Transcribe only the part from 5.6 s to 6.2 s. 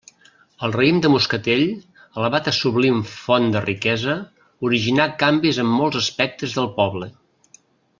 en molts